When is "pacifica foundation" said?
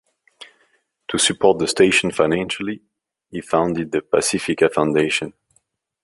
4.01-5.33